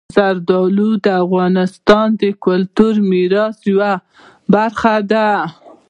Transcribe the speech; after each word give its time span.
زردالو 0.15 0.89
د 1.05 1.07
افغانستان 1.25 2.07
د 2.21 2.23
کلتوري 2.45 3.01
میراث 3.09 3.57
یوه 3.71 3.93
برخه 4.53 4.95
ده. 5.11 5.29